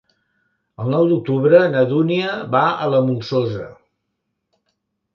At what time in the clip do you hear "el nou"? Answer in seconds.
0.83-1.05